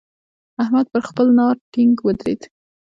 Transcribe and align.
احمد 0.61 0.85
پر 0.93 1.01
خپل 1.09 1.27
ناړ 1.37 1.55
ټينګ 1.73 1.93
ودرېد. 2.05 2.41